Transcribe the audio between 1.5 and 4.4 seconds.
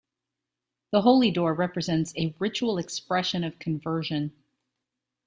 represents "a ritual expression of conversion".